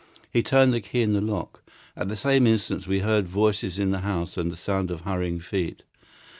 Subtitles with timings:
[0.33, 1.61] He turned the key in the lock.
[1.95, 5.39] At the same instant we heard voices in the house and the sound of hurrying
[5.39, 5.83] feet.